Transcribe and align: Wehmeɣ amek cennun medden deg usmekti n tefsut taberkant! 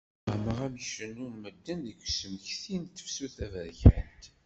Wehmeɣ 0.27 0.57
amek 0.65 0.83
cennun 0.95 1.33
medden 1.41 1.79
deg 1.87 1.99
usmekti 2.07 2.75
n 2.81 2.83
tefsut 2.85 3.33
taberkant! 3.37 4.23